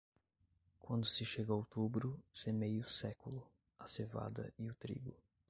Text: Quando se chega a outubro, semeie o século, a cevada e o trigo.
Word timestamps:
Quando 0.79 1.05
se 1.05 1.23
chega 1.23 1.53
a 1.53 1.55
outubro, 1.55 2.19
semeie 2.33 2.79
o 2.79 2.89
século, 2.89 3.45
a 3.77 3.87
cevada 3.87 4.51
e 4.57 4.67
o 4.67 4.73
trigo. 4.73 5.15